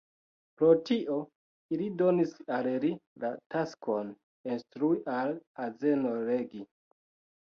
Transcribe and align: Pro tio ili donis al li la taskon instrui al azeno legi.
Pro 0.59 0.69
tio 0.89 1.17
ili 1.75 1.89
donis 1.99 2.33
al 2.57 2.69
li 2.85 2.91
la 3.25 3.31
taskon 3.57 4.09
instrui 4.57 4.99
al 5.21 5.37
azeno 5.67 6.17
legi. 6.31 6.67